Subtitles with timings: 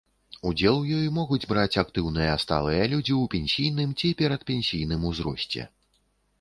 [0.51, 5.71] Удзел у ёй могуць браць актыўныя сталыя людзі ў пенсійным ці перадпенсійным узросце.